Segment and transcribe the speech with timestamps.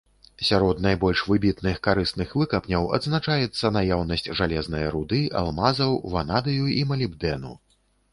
[0.45, 7.53] Сярод найбольш выбітных карысных выкапняў адзначаецца наяўнасць жалезнае руды, алмазаў, ванадыю і малібдэну.